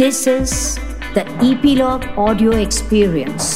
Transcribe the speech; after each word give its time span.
This 0.00 0.26
is 0.26 0.52
the 1.14 1.22
Epilogue 1.42 2.04
Audio 2.16 2.52
Experience. 2.52 3.48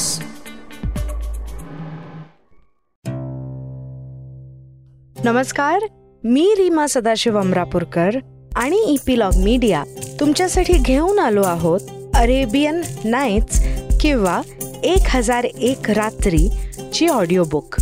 नमस्कार 5.25 5.87
मी 6.25 6.45
रीमा 6.59 6.87
सदाशिव 6.87 7.39
अमरापूरकर 7.41 8.19
आणि 8.57 8.83
epilogue 8.93 9.37
media 9.45 9.83
तुमच्यासाठी 10.21 10.79
घेऊन 10.79 11.19
आलो 11.19 11.43
आहोत 11.43 11.81
अरेबियन 12.15 12.83
नाईट्स 13.05 13.61
किंवा 14.03 14.41
एक 14.85 15.09
हजार 15.09 15.45
एक 15.45 15.91
रात्री 15.91 16.49
ची 16.95 17.09
ऑडिओ 17.09 17.45
बुक 17.45 17.81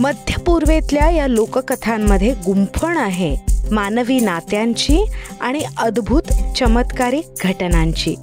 मध्य 0.00 0.42
पूर्वेतल्या 0.46 1.10
या 1.10 1.26
लोककथांमध्ये 1.26 2.34
गुंफण 2.46 2.96
आहे 2.96 3.36
मानवी 3.70 4.20
नात्यांची 4.20 5.04
आणि 5.40 5.64
अद्भुत 5.78 6.22
चमत्कारी 6.58 7.22
घटनांची. 7.40 8.14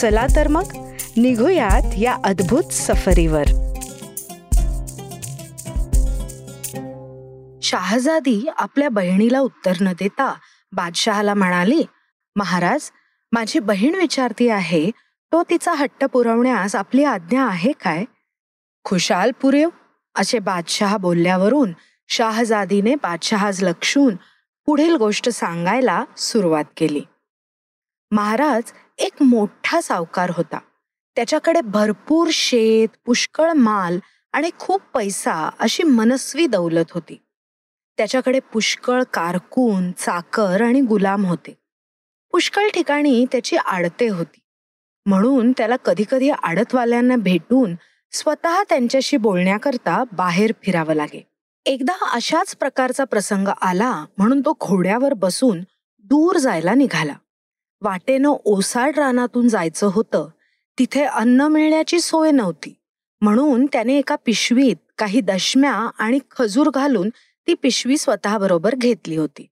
चला 0.00 0.26
तर 0.36 0.48
मग 0.48 0.72
निघूयात 1.16 1.98
या 1.98 2.16
अद्भुत 2.24 2.72
सफरीवर. 2.72 3.44
शाहजादी 7.62 8.46
आपल्या 8.58 8.88
बहिणीला 8.88 9.40
उत्तर 9.40 9.72
न 9.80 9.92
देता 9.92 10.34
बादशहाला 10.72 11.34
म्हणाली 11.34 11.82
महाराज 12.36 12.90
माझी 13.32 13.58
बहीण 13.58 13.94
विचारती 13.94 14.48
आहे 14.48 14.90
तो 15.32 15.42
तिचा 15.42 15.74
हट्ट 15.74 16.04
पुरवण्यास 16.04 16.76
आपली 16.76 17.04
आज्ञा 17.04 17.46
आहे 17.46 17.72
काय? 17.72 18.04
खुशाल 18.84 19.30
पुरेव 19.30 19.68
असे 20.14 20.38
बादशहा 20.38 20.96
बोलल्यावरून 20.96 21.72
शाहजादीने 22.08 22.94
बादशहाज 22.94 23.62
लक्षून 23.62 24.16
पुढील 24.66 24.96
गोष्ट 24.96 25.28
सांगायला 25.28 26.04
सुरुवात 26.16 26.64
केली. 26.76 27.00
महाराज 28.10 28.72
एक 28.98 29.22
मोठा 29.22 29.80
सावकार 29.80 30.32
होता. 30.36 30.58
त्याच्याकडे 31.16 31.60
भरपूर 31.60 32.28
शेत 32.32 32.88
पुष्कळ 33.06 33.52
माल 33.52 33.98
आणि 34.32 34.50
खूप 34.58 34.82
पैसा 34.94 35.50
अशी 35.58 35.82
मनस्वी 35.82 36.46
दौलत 36.46 36.84
होती. 36.90 37.22
त्याच्याकडे 37.96 38.40
पुष्कळ 38.40 39.02
कारकून 39.02 39.92
चाकर 39.92 40.62
आणि 40.62 40.80
गुलाम 40.80 41.26
होते. 41.26 41.58
पुष्कळ 42.32 42.68
ठिकाणी 42.74 43.24
त्याची 43.32 43.56
आडते 43.56 44.08
होती. 44.08 44.38
म्हणून 45.06 45.52
त्याला 45.52 45.76
कधीकधी 45.76 46.30
आडतवाल्यांना 46.30 47.16
भेटून 47.16 47.74
स्वतः 48.12 48.62
त्यांच्याशी 48.68 49.16
बोलण्याकरता 49.16 50.04
बाहेर 50.12 50.52
फिरावं 50.62 50.94
लागे. 50.94 51.35
एकदा 51.66 51.92
अशाच 52.12 52.56
प्रकारचा 52.56 53.04
प्रसंग 53.04 53.48
आला 53.48 54.04
म्हणून 54.18 54.40
तो 54.40 54.52
घोड्यावर 54.60 55.14
बसून 55.14 55.60
दूर 55.98 56.36
जायला 56.36 56.74
निघाला. 56.74 57.14
वाटेनं 57.82 58.34
ओसाड 58.44 58.98
रानातून 58.98 59.48
जायचं 59.48 59.86
होतं. 59.86 60.28
तिथे 60.78 61.04
अन्न 61.04 61.40
मिळण्याची 61.40 62.00
सोय 62.00 62.30
नव्हती. 62.30 62.74
म्हणून 63.20 63.66
त्याने 63.66 63.98
एका 63.98 64.16
पिशवीत 64.24 64.76
काही 64.98 65.20
दशम्या 65.20 65.90
आणि 65.98 66.18
खजूर 66.30 66.70
घालून 66.74 67.08
ती 67.46 67.54
पिशवी 67.54 67.98
स्वतःबरोबर 67.98 68.74
घेतली 68.74 69.16
होती. 69.16 69.46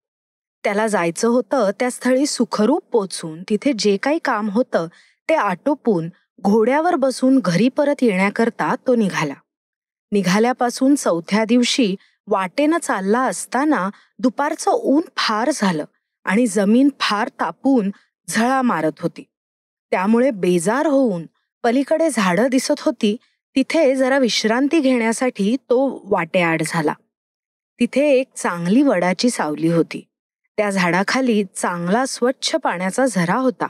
त्याला 0.64 0.86
जायचं 0.86 1.28
होतं 1.28 1.70
त्या 1.80 1.90
स्थळी 1.90 2.26
सुखरूप 2.26 2.84
पोचून. 2.92 3.42
तिथे 3.42 3.72
जे 3.78 3.96
काही 3.96 4.18
काम 4.24 4.50
होतं 4.50 4.86
ते 5.28 5.34
आटोपून 5.34 6.08
घोड्यावर 6.42 6.94
बसून 6.94 7.40
घरी 7.44 7.68
परत 7.68 8.02
येण्याकरता 8.02 8.74
तो 8.86 8.94
निघाला. 8.94 9.34
निघाल्यापासून 10.14 10.94
चौथ्या 10.94 11.44
दिवशी 11.44 11.96
वाटेनं 12.26 12.78
चालला 12.82 13.20
असताना 13.20 13.90
दुपारचं 14.18 14.70
ऊन 14.70 15.02
फार 15.16 15.50
झालं 15.54 15.84
आणि 16.24 16.46
जमीन 16.46 16.88
फार 17.00 17.28
तापून 17.28 17.90
झळा 18.28 18.62
मारत 18.62 19.00
होती. 19.00 19.24
त्यामुळे 19.90 20.30
बेजार 20.30 20.86
होऊन 20.86 21.26
पलीकडे 21.64 22.08
झाडं 22.12 22.48
दिसत 22.50 22.80
होती 22.80 23.16
तिथे 23.56 23.94
जरा 23.96 24.18
विश्रांती 24.18 24.80
घेण्यासाठी 24.80 25.56
तो 25.56 26.00
वाटेआड 26.04 26.62
झाला. 26.66 26.92
तिथे 27.80 28.10
एक 28.10 28.26
चांगली 28.36 28.82
वडाची 28.82 29.30
सावली 29.30 29.68
होती. 29.68 30.06
त्या 30.56 30.70
झाडाखाली 30.70 31.44
चांगला 31.56 32.06
स्वच्छ 32.06 32.54
पाण्याचा 32.54 33.06
झरा 33.06 33.36
होता. 33.36 33.66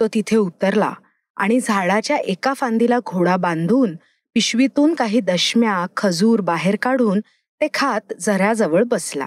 तो 0.00 0.06
तिथे 0.14 0.36
उतरला 0.36 0.92
आणि 1.36 1.60
झाडाच्या 1.60 2.16
एका 2.16 2.54
फांदीला 2.54 2.98
घोडा 3.06 3.36
बांधून 3.36 3.96
पिशवीतून 4.34 4.94
काही 4.94 5.20
दशम्या 5.20 5.86
खजूर 5.96 6.40
बाहेर 6.40 6.76
काढून 6.82 7.20
ते 7.60 7.68
खात 7.74 8.12
झऱ्याजवळ 8.20 8.82
बसला. 8.82 9.26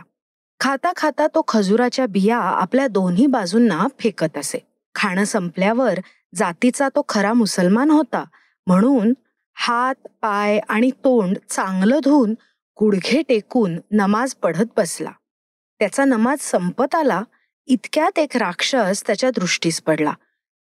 खाता 0.60 0.92
खाता 0.96 1.28
तो 1.28 1.42
खजुराच्या 1.48 2.06
बिया 2.06 2.38
आपल्या 2.38 2.88
दोन्ही 2.88 3.26
बाजूंना 3.26 3.88
फेकत 4.00 4.38
असे. 4.38 4.68
खाणं 4.96 5.24
संपल्यावर 5.24 6.00
जातीचा 6.36 6.90
तो 6.90 7.06
खरा 7.10 7.34
मुसलमान 7.34 7.92
होता. 7.92 8.24
म्हणून 8.68 9.14
हात 9.54 10.08
पाय 10.22 10.60
आणि 10.70 10.92
तोंड 10.92 11.38
चांगलं 11.50 12.00
धुवून 12.04 12.32
गुडघे 12.80 13.22
टेकून 13.22 13.80
नमाज 13.92 14.34
पढत 14.34 14.66
बसला. 14.78 15.12
त्याचा 15.80 16.06
नमाज 16.06 16.38
संपत 16.42 16.96
आला 16.96 17.22
इतक्यात 17.66 18.20
एक 18.20 18.38
राक्षस 18.38 19.04
त्याच्या 19.08 19.30
दृष्टीस 19.30 19.82
पडला. 19.82 20.14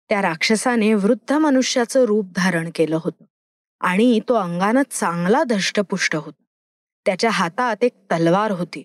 त्या 0.09 0.23
राक्षसाने 0.23 0.95
वृद्ध 0.95 1.33
मनुष्याचं 1.33 2.05
रूप 2.05 2.27
धारण 2.37 2.71
केलं 2.75 2.99
होतं. 3.05 3.25
आणि 3.81 4.21
तो 4.29 4.35
अंगानं 4.35 4.83
चांगला 4.91 5.43
धष्टपुष्ट 5.45 6.17
होता. 6.17 6.43
त्याच्या 7.07 7.31
हातात 7.31 7.85
एक 7.85 7.93
तलवार 8.13 8.51
होती. 8.51 8.83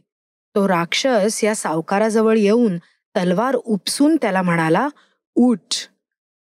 तो 0.55 0.67
राक्षस 0.67 1.43
या 1.43 1.55
सावकाराजवळ 1.55 2.37
येऊन 2.37 2.77
तलवार 3.15 3.55
उपसून 3.55 4.17
त्याला 4.21 4.41
म्हणाला 4.41 4.87
उठ. 5.35 5.73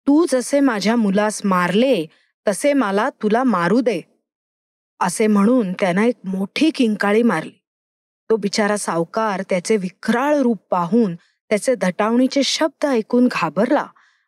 तू 0.06 0.26
जसे 0.30 0.60
माझ्या 0.60 0.96
मुलास 0.96 1.40
मारले 1.44 2.06
तसे 2.48 2.72
मला 2.72 3.08
तुला 3.10 3.44
मारू 3.44 3.80
दे. 3.80 4.00
असे 5.00 5.26
म्हणून 5.26 5.72
त्यानं 5.72 6.02
एक 6.02 6.16
मोठी 6.24 6.70
किंकाळी 6.70 7.22
मारली. 7.22 7.52
तो 8.30 8.36
बिचारा 8.36 8.76
सावकार 8.76 9.42
त्याचे 9.50 9.76
विक्राळ 9.76 10.36
रूप 10.36 10.58
पाहून 10.70 11.14
त्याचे 11.50 11.74
धटावणीचे 11.74 12.42
शब्द 12.42 12.86
ऐकून 12.86 13.28
घाबरला 13.32 13.86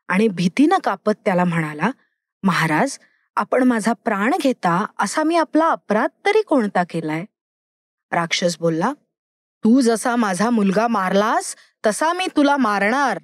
आणि 0.09 0.29
भीतीनं 0.29 0.79
कापत 0.85 1.13
त्याला 1.25 1.45
म्हणाला 1.45 1.91
महाराज 2.43 2.99
आपण 3.37 3.63
माझा 3.63 3.93
प्राण 3.93 4.35
घेता 4.41 4.87
असा 4.99 5.23
मी 5.23 5.37
आपला 5.37 5.69
अपराध 5.71 6.09
तरी 6.27 6.43
कोणता 6.43 6.83
केलाय? 6.91 7.25
राक्षस 8.13 8.57
बोलला 8.59 8.93
तू 9.65 9.81
जसा 9.81 10.17
माझा 10.17 10.51
मुलगा 10.51 10.87
मारलास 10.89 11.57
तसा 11.87 12.13
मी 12.13 12.27
तुला 12.37 12.57
मारणार. 12.57 13.19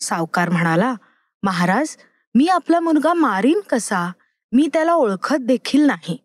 सावकार 0.00 0.48
म्हणाला 0.48 0.94
महाराज 1.42 1.96
मी 2.34 2.46
आपला 2.46 2.80
मुलगा 2.80 3.12
मारीन 3.14 3.60
कसा? 3.70 4.12
मी 4.52 4.68
त्याला 4.72 4.92
ओळखत 4.92 5.36
देखील 5.40 5.86
नाही. 5.86 6.16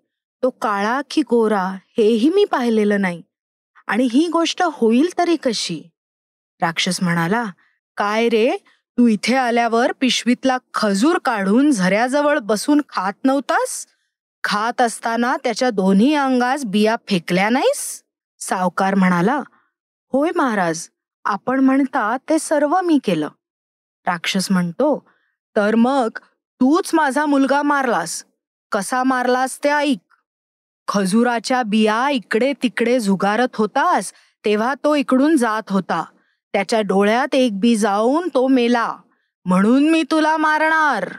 तो 0.43 0.49
काळा 0.49 1.01
की 1.11 1.21
गोरा 1.21 1.65
हेही 1.97 2.29
मी 2.29 2.45
पाहिलेलं 2.45 3.01
नाही. 3.01 3.21
आणि 3.87 4.07
ही 4.11 4.27
गोष्ट 4.27 4.63
होईल 4.71 5.09
तरी 5.17 5.35
कशी? 5.35 5.81
राक्षस 6.61 7.01
म्हणाला 7.03 7.45
काय 7.97 8.29
रे? 8.29 8.57
तू 9.01 9.07
इथे 9.07 9.35
आल्यावर 9.35 9.91
पिशवीतला 9.91 10.57
खजूर 10.73 11.17
काढून 11.17 11.71
झऱ्याजवळ 11.71 12.39
बसून 12.39 12.81
खात 12.89 13.13
नव्हतास? 13.23 13.87
खात 14.43 14.81
असताना 14.81 15.37
त्याच्या 15.43 15.69
दोन्ही 15.69 16.13
अंगास 16.13 16.65
बिया 16.65 16.95
फेकल्या 17.09 17.49
नाहीस? 17.49 18.03
सावकार 18.39 18.95
म्हणाला 18.95 19.41
होय 20.13 20.29
महाराज 20.35 20.87
आपण 21.25 21.59
म्हणता 21.59 22.17
ते 22.17 22.39
सर्व 22.39 22.81
मी 22.81 22.99
केलं. 23.03 23.29
राक्षस 24.07 24.51
म्हणतो 24.51 25.09
तर 25.55 25.75
मग 25.75 26.09
तूच 26.35 26.91
माझा 26.93 27.25
मुलगा 27.25 27.61
मारलास. 27.61 28.25
कसा 28.71 29.03
मारलास 29.03 29.59
ते 29.63 29.69
ऐक. 29.69 30.13
खजुराच्या 30.87 31.63
बिया 31.63 32.09
इकडे 32.09 32.53
तिकडे 32.63 32.99
झुगारत 32.99 33.55
होतास 33.55 34.13
तेव्हा 34.45 34.73
तो 34.73 34.95
इकडून 34.95 35.37
जात 35.37 35.63
होता. 35.69 36.05
त्याच्या 36.53 36.81
डोळ्यात 36.81 37.35
एक 37.35 37.59
बी 37.59 37.75
जाऊन 37.75 38.29
तो 38.33 38.47
मेला. 38.47 38.95
म्हणून 39.45 39.89
मी 39.89 40.03
तुला 40.11 40.37
मारणार. 40.37 41.09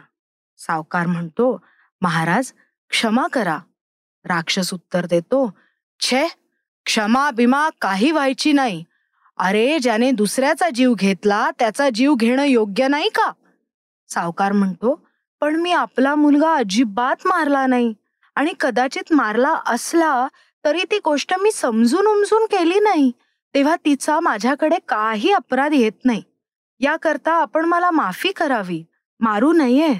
सावकार 0.58 1.06
म्हणतो 1.06 1.60
महाराज 2.00 2.52
क्षमा 2.90 3.26
करा. 3.32 3.58
राक्षस 4.24 4.74
उत्तर 4.74 5.06
देतो 5.06 5.58
छे 6.00 6.28
क्षमा 6.86 7.30
बिमा 7.30 7.68
काही 7.80 8.10
व्हायची 8.10 8.52
नाही. 8.52 8.84
अरे 9.36 9.78
ज्याने 9.78 10.10
दुसऱ्याचा 10.10 10.70
जीव 10.70 10.94
घेतला 10.94 11.50
त्याचा 11.58 11.88
जीव 11.94 12.14
घेणं 12.14 12.44
योग्य 12.44 12.88
नाही 12.88 13.08
का? 13.08 13.32
सावकार 14.08 14.52
म्हणतो 14.52 15.06
पण 15.40 15.56
मी 15.56 15.72
आपला 15.72 16.14
मुलगा 16.14 16.54
अजिबात 16.54 17.26
मारला 17.26 17.66
नाही. 17.66 17.94
आणि 18.34 18.52
कदाचित 18.60 19.12
मारला 19.12 19.54
असला 19.66 20.28
तरी 20.64 20.82
ती 20.90 20.98
गोष्ट 21.04 21.34
मी 21.40 21.52
समजून 21.52 22.06
उमजून 22.06 22.44
केली 22.44 22.78
नाही. 22.80 23.12
तेव्हा 23.54 23.76
तिचा 23.76 24.20
माझ्याकडे 24.20 24.78
काही 24.88 25.32
अपराध 25.32 25.72
येत 25.74 26.04
नाही. 26.04 26.22
याकरता 26.80 27.32
आपण 27.32 27.64
मला 27.64 27.90
माफी 27.90 28.32
करावी. 28.32 28.84
मारू 29.20 29.52
नये. 29.52 29.94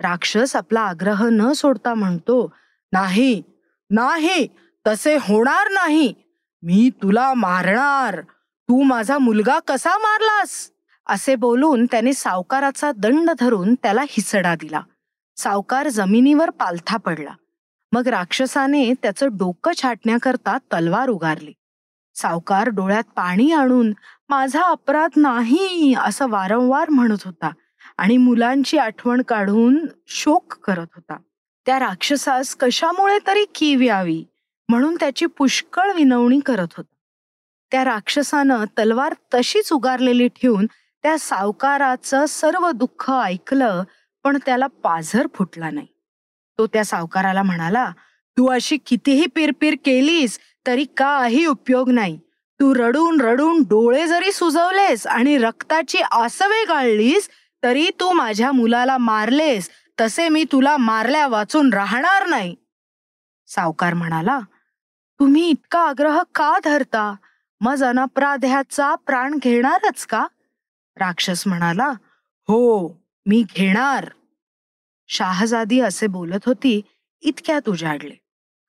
राक्षस 0.00 0.56
आपला 0.56 0.80
आग्रह 0.80 1.28
न 1.32 1.52
सोडता 1.52 1.94
म्हणतो 1.94 2.52
नाही 2.92 3.42
नाही 3.90 4.46
तसे 4.86 5.14
होणार 5.14 5.68
नाही. 5.70 6.14
मी 6.62 6.90
तुला 7.02 7.34
मारणार. 7.34 8.20
तू 8.68 8.82
माझा 8.82 9.18
मुलगा 9.18 9.58
कसा 9.58 9.90
मारलास? 9.90 10.70
असे 11.06 11.34
बोलून 11.34 11.86
त्याने 11.90 12.12
सावकाराचा 12.12 12.92
दंड 12.92 13.30
धरून 13.38 13.74
त्याला 13.74 14.02
हिसडा 14.02 14.54
दिला. 14.54 14.80
सावकार 15.36 15.88
जमिनीवर 15.88 16.50
पालथा 16.50 16.96
पडला. 16.96 17.34
मग 17.92 18.08
राक्षसाने 18.08 18.92
त्याचं 19.02 19.28
डोकं 19.32 19.72
छाटण्याकरता 19.82 20.58
तलवार 20.58 21.08
उगारली. 21.08 21.52
सावकार 22.14 22.68
डोळ्यात 22.68 23.04
पाणी 23.16 23.52
आणून 23.52 23.92
माझा 24.28 24.62
अपराध 24.62 25.10
नाही 25.16 25.94
असं 25.98 26.28
वारंवार 26.28 26.90
म्हणत 26.90 27.24
होता 27.24 27.50
आणि 27.98 28.16
मुलांची 28.16 28.78
आठवण 28.78 29.22
काढून 29.22 29.86
शोक 30.06 30.54
करत 30.64 30.86
होता. 30.94 31.16
त्या 31.66 31.78
राक्षसास 31.78 32.54
कशामुळे 32.56 33.18
तरी 33.26 33.44
कीव 33.54 33.80
यावी? 33.80 34.24
म्हणून 34.68 34.96
त्याची 35.00 35.26
पुष्कळ 35.26 35.92
विनवणी 35.92 36.40
करत 36.40 36.74
होता. 36.76 36.94
त्या 37.72 37.84
राक्षसानं 37.84 38.64
तलवार 38.78 39.14
तशीच 39.34 39.72
उगारलेली 39.72 40.28
ठेवून 40.28 40.66
त्या 41.02 41.18
सावकाराचं 41.18 42.26
सर्व 42.26 42.70
दुःख 42.70 43.10
ऐकलं 43.10 43.82
पण 44.24 44.38
त्याला 44.46 44.66
पाझर 44.66 45.26
फुटला 45.34 45.70
नाही. 45.70 45.86
तो 46.58 46.66
त्या 46.66 46.84
सावकाराला 46.84 47.42
म्हणाला 47.42 47.90
तू 48.36 48.46
अशी 48.46 48.76
कितीही 48.76 49.26
पिरपिर 49.26 49.74
केलीस 49.84 50.38
तरी 50.66 50.84
काही 50.96 51.44
उपयोग 51.46 51.90
नाही. 51.90 52.18
तू 52.60 52.74
रडून 52.74 53.20
रडून 53.20 53.62
डोळे 53.62 54.06
जरी 54.06 54.32
सुजवलेस 54.32 55.06
आणि 55.06 55.38
रक्ताची 55.38 55.98
आसवे 55.98 56.64
गाळलीस 56.64 57.28
तरी 57.62 57.90
तू 58.00 58.12
माझ्या 58.12 58.52
मुलाला 58.52 58.98
मारलेस 58.98 59.70
तसे 60.00 60.28
मी 60.28 60.44
तुला 60.52 60.76
मारल्या 60.76 61.26
वाचून 61.28 61.72
राहणार 61.72 62.26
नाही. 62.26 62.54
सावकार 63.46 63.94
म्हणाला 63.94 64.38
तुम्ही 65.20 65.48
इतका 65.48 65.80
आग्रह 65.80 66.22
का 66.34 66.58
धरता? 66.64 67.14
मग 67.60 67.82
अनपराध्याचा 67.82 68.94
प्राण 68.94 69.38
घेणारच 69.42 70.06
का? 70.06 70.26
राक्षस 70.96 71.46
म्हणाला 71.46 71.88
हो 72.48 72.88
मी 73.26 73.44
घेणार. 73.56 74.10
शाहजादी 75.08 75.80
असे 75.80 76.06
बोलत 76.06 76.46
होती 76.46 76.80
इतक्यात 77.20 77.68
उजाडले. 77.68 78.14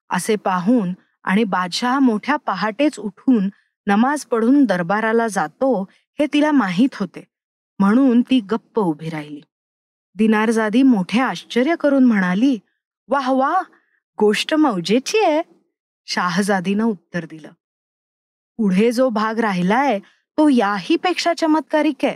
असे 0.09 0.35
पाहून 0.35 0.93
आणि 1.23 1.43
बादशाह 1.43 1.99
मोठ्या 1.99 2.35
पहाटेच 2.35 2.99
उठून 2.99 3.49
नमाज 3.87 4.25
पढून 4.25 4.65
दरबाराला 4.65 5.27
जातो 5.27 5.89
हे 6.19 6.25
तिला 6.33 6.51
माहीत 6.51 6.95
होते. 6.95 7.27
म्हणून 7.79 8.21
ती 8.21 8.39
गप्प 8.39 8.79
उभी 8.79 9.09
राहिली. 9.09 9.41
दिनारजादी 10.15 10.83
मोठे 10.83 11.19
आश्चर्य 11.19 11.75
करून 11.79 12.03
म्हणाली 12.03 12.57
वाह 13.07 13.31
वा 13.31 13.61
गोष्ट 14.19 14.53
मौजेची 14.53 15.17
आहे. 15.17 15.41
शाहजादीनं 16.05 16.83
उत्तर 16.83 17.25
दिलं. 17.29 17.49
पुढे 18.57 18.91
जो 18.91 19.09
भाग 19.09 19.39
राहिलाय 19.39 19.99
तो 20.37 20.49
याही 20.49 20.95
पेक्षा 20.95 21.33
चमत्कारिक 21.33 22.05
आहे. 22.05 22.15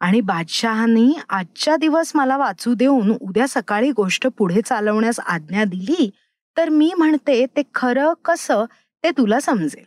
आणि 0.00 0.20
बादशहानी 0.20 1.14
आजच्या 1.28 1.76
दिवस 1.76 2.12
मला 2.14 2.36
वाचू 2.36 2.74
देऊन 2.74 3.12
उद्या 3.20 3.46
सकाळी 3.48 3.90
गोष्ट 3.90 4.26
पुढे 4.26 4.60
चालवण्यास 4.60 5.20
आज्ञा 5.20 5.64
दिली 5.64 6.10
तर 6.56 6.68
मी 6.68 6.92
म्हणते 6.98 7.46
ते 7.46 7.62
खरं 7.74 8.12
कसं 8.24 8.64
ते 9.04 9.10
तुला 9.10 9.40
समजेल. 9.40 9.84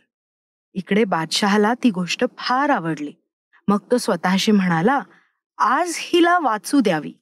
इकडे 0.74 1.04
बादशहाला 1.04 1.74
ती 1.74 1.90
गोष्ट 1.90 2.24
फार 2.38 2.70
आवडली. 2.70 3.12
मग 3.68 3.78
तो 3.90 3.98
स्वतःशी 3.98 4.52
म्हणाला 4.52 5.00
आज 5.58 5.92
हिला 5.98 6.38
वाचू 6.38 6.80
द्यावी. 6.80 7.12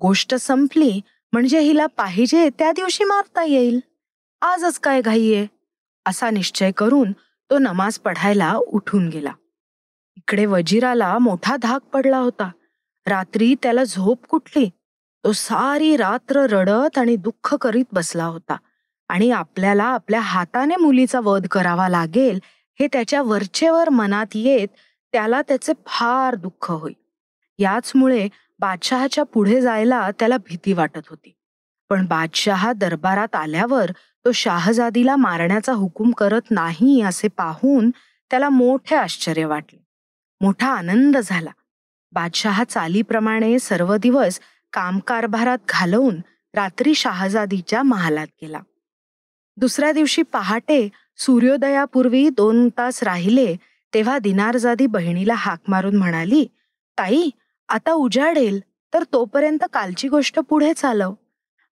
गोष्ट 0.00 0.34
संपली 0.34 1.00
म्हणजे 1.32 1.58
हिला 1.58 1.86
पाहिजे 1.86 2.48
त्या 2.58 2.72
दिवशी 2.72 3.04
मारता 3.04 3.44
येईल. 3.44 3.80
आजच 4.42 4.78
काय 4.78 5.02
घाईये. 5.02 5.46
असा 6.06 6.30
निश्चय 6.30 6.70
करून 6.70 7.12
तो 7.50 7.58
नमाज 7.58 7.98
पढायला 7.98 8.54
उठून 8.56 9.08
गेला. 9.08 9.32
इकडे 10.16 10.46
वजिराला 10.46 11.18
मोठा 11.18 11.56
धाक 11.56 11.82
पडला 11.82 12.18
होता. 12.18 12.50
रात्री 13.06 13.54
त्याला 13.62 13.84
झोप 13.84 14.26
कुठली? 14.26 14.70
तो 15.24 15.32
सारी 15.32 15.96
रात्र 15.96 16.46
रडत 16.50 16.98
आणि 16.98 17.16
दुःख 17.16 17.54
करीत 17.54 17.84
बसला 17.92 18.24
होता. 18.24 18.56
आणि 19.08 19.30
आपल्याला 19.30 19.84
आपल्या 19.84 20.20
हाताने 20.20 20.76
मुलीचा 20.76 21.20
वध 21.20 21.46
करावा 21.46 21.88
लागेल 21.88 22.38
हे 22.80 22.86
त्याच्या 22.86 23.22
वरचेवर 23.22 23.88
मनात 23.88 24.26
येत 24.34 24.68
त्याला 25.12 25.42
त्याचे 25.42 25.72
फार 25.86 26.34
दुःख 26.34 26.70
होई 26.70 26.92
याचमुळे 27.58 28.28
बादशहाच्या 28.58 29.24
पुढे 29.24 29.60
जायला 29.60 30.10
त्याला 30.18 30.36
भीती 30.36 30.72
वाटत 30.72 31.08
होती. 31.10 31.34
पण 31.90 32.06
बादशहा 32.06 32.72
दरबारात 32.72 33.34
आल्यावर 33.34 33.90
तो 34.24 34.32
शाहजादीला 34.32 35.16
मारण्याचा 35.16 35.72
हुकूम 35.72 36.10
करत 36.10 36.50
नाही 36.50 37.00
असे 37.00 37.28
पाहून 37.28 37.90
त्याला 38.30 38.48
मोठे 38.48 38.96
आश्चर्य 38.96 39.44
वाटले. 39.44 39.84
मोठा 40.40 40.68
आनंद 40.68 41.16
झाला. 41.16 41.50
बादशहा 42.12 42.64
चालीप्रमाणे 42.64 43.58
सर्व 43.58 43.96
दिवस 43.96 44.40
कामकारभारात 44.72 45.58
घालवून 45.68 46.16
रात्री 46.54 46.94
शहाजादीच्या 46.94 47.82
महालात 47.82 48.26
गेला. 48.42 48.60
दुसऱ्या 49.58 49.92
दिवशी 49.92 50.22
पहाटे 50.22 50.88
सूर्योदयापूर्वी 51.18 52.28
दोन 52.28 52.68
तास 52.68 53.02
राहिले 53.02 53.56
तेव्हा 53.94 54.18
दिनारजादी 54.18 54.86
बहिणीला 54.86 55.34
हाक 55.34 55.60
मारून 55.68 55.96
म्हणाली 55.96 56.46
ताई 56.98 57.30
आता 57.68 57.92
उजाडेल 57.92 58.60
तर 58.92 59.04
तोपर्यंत 59.12 59.64
कालची 59.72 60.08
गोष्ट 60.08 60.38
पुढे 60.38 60.72
चालव. 60.74 61.14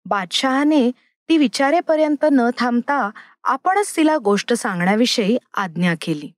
बादशहाने 0.05 0.91
ती 1.29 1.37
विचारेपर्यंत 1.37 2.25
न 2.33 2.51
थांबता 2.59 3.11
आपणच 3.45 3.97
तिला 3.97 4.17
गोष्ट 4.17 4.53
सांगण्याविषयी 4.53 5.39
आज्ञा 5.57 5.95
केली. 6.03 6.33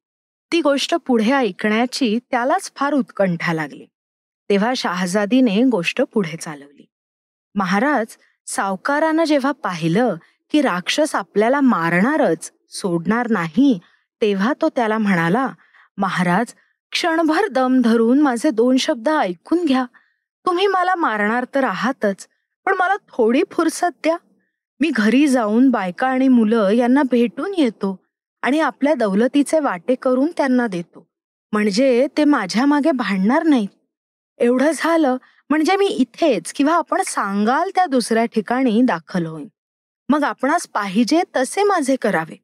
ती 0.53 0.61
गोष्ट 0.61 0.95
पुढे 1.07 1.33
ऐकण्याची 1.33 2.19
त्यालाच 2.31 2.73
फार 2.77 2.93
उत्कंठा 2.93 3.53
लागली. 3.53 3.87
तेव्हा 4.49 4.75
शहाजादीने 4.75 5.63
गोष्ट 5.63 6.03
पुढे 6.13 6.37
चालवली. 6.37 6.87
महाराज 7.55 8.07
सावकारानं 8.47 9.25
जेव्हा 9.25 9.53
पाहिलं 9.53 10.15
की 10.51 10.63
राक्षस 10.63 11.15
आपल्याला 11.15 11.61
मारणारच 11.61 12.51
सोडणार 12.71 13.31
नाही. 13.31 13.79
तेव्हा 14.21 14.53
तो 14.63 14.69
त्याला 14.69 14.99
म्हणाला 14.99 15.47
महाराज 15.99 16.55
क्षणभर 16.93 17.47
दम 17.51 17.81
धरून 17.81 18.21
माझे 18.23 18.51
दोन 18.51 18.77
शब्द 18.77 19.09
ऐकून 19.09 19.65
घ्या. 19.65 19.85
तुम्ही 20.47 20.67
मला 20.67 20.95
मारणार 20.95 21.45
तर 21.55 21.65
आहातच 21.65 22.27
पण 22.67 22.75
मला 22.75 22.97
थोडी 23.09 23.43
फुरसत 23.51 24.01
द्या. 24.05 24.17
मी 24.81 24.91
घरी 24.95 25.27
जाऊन 25.29 25.69
बायका 25.71 26.09
आणि 26.09 26.29
मुलं 26.29 26.71
यांना 26.71 27.03
भेटून 27.03 27.55
येतो 27.59 27.97
आणि 28.43 28.61
आपल्या 28.61 28.95
दौलतीचे 28.95 29.61
वाटे 29.61 29.95
करून 29.95 30.31
त्यांना 30.37 30.67
देतो. 30.67 31.07
म्हणजे 31.53 32.07
ते 32.17 32.25
माझ्या 32.25 32.67
मागे 32.67 32.91
भांडणार 32.91 33.43
नाहीत. 33.43 33.69
एवढं 34.39 34.71
झालं 34.75 35.17
म्हणजे 35.51 35.77
मी 35.77 35.87
इथेच 35.87 36.53
किंवा 36.53 36.75
आपण 36.75 37.03
सांगाल 37.07 37.71
त्या 37.75 37.87
दुसऱ्या 37.87 38.25
ठिकाणी 38.25 38.81
दाखल 38.83 39.27
होईन. 39.27 39.47
मग 40.09 40.25
आपणास 40.25 40.67
पाहिजे 40.67 41.23
तसे 41.37 41.63
माझे 41.63 41.97
करावे. 41.97 42.37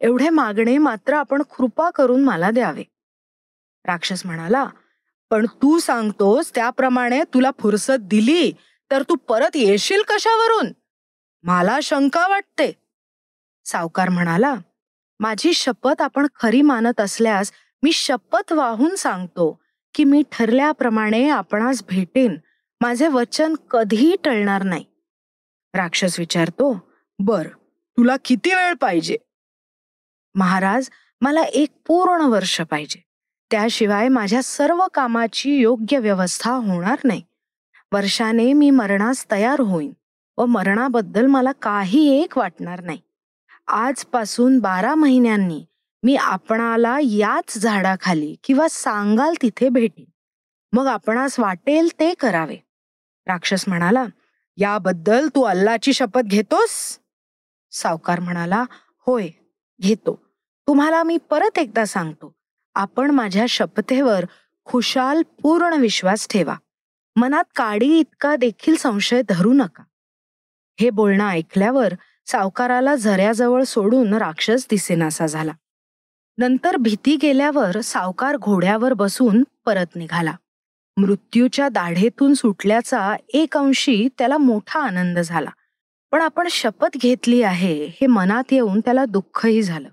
एवढे 0.00 0.28
मागणे 0.28 0.78
मात्र 0.78 1.14
आपण 1.14 1.42
कृपा 1.42 1.90
करून 1.90 2.24
मला 2.24 2.50
द्यावे. 2.50 2.84
राक्षस 3.84 4.26
म्हणाला 4.26 4.64
पण 5.30 5.46
तू 5.46 5.78
सांगतोस 5.78 6.54
त्याप्रमाणे 6.54 7.22
तुला 7.34 7.50
फुरसत 7.58 8.00
दिली 8.00 8.52
तर 8.90 9.02
तू 9.02 9.14
परत 9.14 9.56
येशील 9.56 10.02
कशावरून? 10.08 10.72
मला 11.42 11.78
शंका 11.82 12.26
वाटते. 12.28 12.72
सावकार 13.64 14.08
म्हणाला 14.08 14.54
माझी 15.20 15.52
शपथ 15.54 16.02
आपण 16.02 16.26
खरी 16.34 16.62
मानत 16.62 17.00
असल्यास 17.00 17.52
मी 17.82 17.92
शपथ 17.92 18.52
वाहून 18.52 18.94
सांगतो 18.94 19.60
की 19.94 20.04
मी 20.04 20.22
ठरल्याप्रमाणे 20.32 21.28
आपणास 21.28 21.82
भेटेन. 21.88 22.36
माझे 22.80 23.08
वचन 23.08 23.54
कधीही 23.70 24.16
टळणार 24.24 24.62
नाही. 24.62 24.84
राक्षस 25.74 26.18
विचारतो 26.18 26.89
बर 27.22 27.48
तुला 27.96 28.16
किती 28.24 28.54
वेळ 28.54 28.74
पाहिजे? 28.74 29.16
महाराज 30.34 30.90
मला 31.20 31.42
एक 31.42 31.68
पूर्ण 31.86 32.22
वर्ष 32.22 32.60
पाहिजे. 32.60 33.04
त्याशिवाय 33.50 34.08
माझ्या 34.08 34.42
सर्व 34.42 34.86
कामाची 34.94 35.56
योग्य 35.56 35.98
व्यवस्था 35.98 36.52
होणार 36.52 36.98
नाही. 37.04 37.22
वर्षाने 37.92 38.52
मी 38.52 38.70
मरणास 38.70 39.30
तयार 39.30 39.60
होईन 39.60 39.92
व 40.38 40.46
मरणाबद्दल 40.46 41.26
मला 41.26 41.52
काही 41.52 42.22
एक 42.22 42.38
वाटणार 42.38 42.80
नाही. 42.80 42.98
आजपासून 43.66 44.58
बारा 44.58 44.94
महिन्यांनी 44.94 45.64
मी 46.02 46.16
आपणाला 46.16 46.98
याच 47.02 47.58
झाडाखाली 47.58 48.36
किंवा 48.44 48.68
सांगाल 48.70 49.34
तिथे 49.42 49.68
भेटेन. 49.68 50.10
मग 50.72 50.86
आपणास 50.86 51.40
वाटेल 51.40 51.88
ते 52.00 52.14
करावे. 52.14 52.56
राक्षस 53.26 53.64
म्हणाला 53.68 54.04
याबद्दल 54.56 55.28
तू 55.28 55.42
अल्लाची 55.42 55.92
शपथ 55.92 56.20
घेतोस? 56.20 57.00
सावकार 57.70 58.20
म्हणाला 58.20 58.64
होय 59.06 59.28
घेतो. 59.82 60.22
तुम्हाला 60.66 61.02
मी 61.02 61.16
परत 61.16 61.58
एकदा 61.58 61.84
सांगतो. 61.84 62.34
आपण 62.74 63.10
माझ्या 63.10 63.46
शपथेवर 63.48 64.24
खुशाल 64.64 65.22
पूर्ण 65.42 65.74
विश्वास 65.74 66.28
ठेवा. 66.28 66.56
मनात 67.16 67.44
काडी 67.56 67.98
इतका 67.98 68.36
देखील 68.36 68.76
संशय 68.76 69.22
धरू 69.28 69.52
नका. 69.52 69.82
हे 70.80 70.90
बोलणं 70.90 71.28
ऐकल्यावर 71.28 71.94
सावकाराला 72.26 72.94
झऱ्याजवळ 72.94 73.62
सोडून 73.62 74.14
राक्षस 74.14 74.66
दिसेनासा 74.70 75.26
झाला. 75.26 75.52
नंतर 76.38 76.76
भीती 76.76 77.16
गेल्यावर 77.16 77.80
सावकार 77.80 78.36
घोड्यावर 78.36 78.92
बसून 78.92 79.44
परत 79.64 79.96
निघाला. 79.96 80.32
मृत्यूच्या 80.96 81.68
दाढेतून 81.68 82.34
सुटल्याचा 82.34 83.16
एक 83.28 83.56
अंशी 83.56 84.08
त्याला 84.18 84.38
मोठा 84.38 84.80
आनंद 84.80 85.18
झाला. 85.18 85.50
पण 86.10 86.20
आपण 86.20 86.48
शपथ 86.50 86.96
घेतली 86.96 87.42
आहे 87.42 87.84
हे 87.84 88.06
मनात 88.06 88.52
येऊन 88.52 88.80
त्याला 88.80 89.04
दुःखही 89.04 89.62
झालं. 89.62 89.88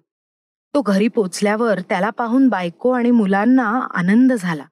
तो 0.74 0.82
घरी 0.82 1.08
पोचल्यावर 1.08 1.80
त्याला 1.80 2.10
पाहून 2.10 2.48
बायको 2.48 2.92
आणि 2.92 3.12
मुलांना 3.12 3.88
आनंद 3.94 4.34
झाला. 4.34 4.64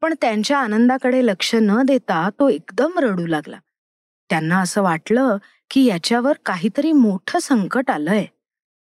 पण 0.00 0.14
त्यांच्या 0.20 0.58
आनंदाकडे 0.58 1.26
लक्ष 1.26 1.54
न 1.54 1.82
देता 1.82 2.30
तो 2.38 2.48
एकदम 2.48 2.98
रडू 2.98 3.26
लागला. 3.26 3.58
त्यांना 4.30 4.60
असं 4.60 4.82
वाटलं 4.82 5.36
की 5.70 5.84
याच्यावर 5.84 6.32
काहीतरी 6.46 6.92
मोठं 6.92 7.38
संकट 7.38 7.90
आलंय. 7.90 8.26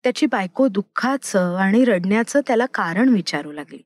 त्याची 0.03 0.27
बायको 0.27 0.69
दुःखाचं 0.69 1.57
आणि 1.57 1.85
रडण्याचं 1.85 2.41
त्याला 2.47 2.67
कारण 2.67 3.09
विचारू 3.09 3.53
लागली. 3.53 3.83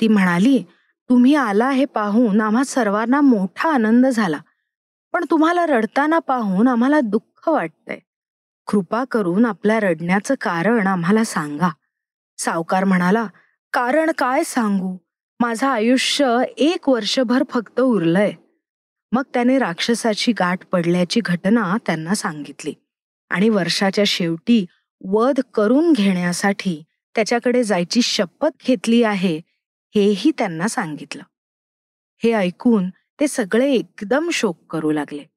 ती 0.00 0.08
म्हणाली 0.08 0.64
तुम्ही 1.08 1.34
आला 1.34 1.70
हे 1.70 1.84
पाहून 1.84 2.40
आम्हा 2.40 2.64
सर्वांना 2.64 3.20
मोठा 3.20 3.74
आनंद 3.74 4.06
झाला. 4.06 4.38
पण 5.12 5.24
तुम्हाला 5.30 5.66
रडताना 5.66 6.18
पाहून 6.18 6.68
आम्हाला 6.68 7.00
दुःख 7.00 7.33
दुःख 7.44 7.54
वाटतंय. 7.54 7.98
कृपा 8.66 9.04
करून 9.04 9.44
आपल्या 9.44 9.80
रडण्याचं 9.80 10.34
कारण 10.40 10.86
आम्हाला 10.86 11.24
सांगा. 11.24 11.68
सावकार 12.38 12.84
म्हणाला 12.84 13.26
कारण 13.72 14.10
काय 14.18 14.42
सांगू? 14.44 14.96
माझं 15.40 15.66
आयुष्य 15.66 16.38
एक 16.56 16.88
वर्षभर 16.88 17.42
फक्त 17.50 17.80
उरलंय. 17.80 18.32
मग 19.12 19.22
त्याने 19.34 19.58
राक्षसाची 19.58 20.32
गाठ 20.32 20.66
पडल्याची 20.66 21.20
घटना 21.24 21.76
त्यांना 21.86 22.14
सांगितली 22.14 22.74
आणि 23.30 23.48
वर्षाच्या 23.48 24.04
शेवटी 24.06 24.64
वध 25.04 25.40
करून 25.54 25.92
घेण्यासाठी 25.92 26.82
त्याच्याकडे 27.14 27.64
जायची 27.64 28.02
शपथ 28.02 28.66
घेतली 28.66 29.02
आहे 29.02 29.40
हेही 29.94 30.30
त्यांना 30.38 30.68
सांगितलं. 30.68 31.22
हे 32.22 32.32
ऐकून 32.32 32.88
ते 33.20 33.28
सगळे 33.28 33.72
एकदम 33.72 34.30
शोक 34.30 34.58
करू 34.70 34.90
लागले. 34.90 35.33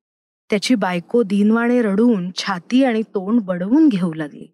त्याची 0.50 0.75
बायको 0.75 1.24
दिनवाणे 1.24 1.82
रडून 1.82 2.32
छाती 2.36 2.84
आणि 2.84 3.01
तोंड 3.01 3.42
बडवून 3.42 3.89
घेऊ 3.89 4.13
लागली. 4.13 4.46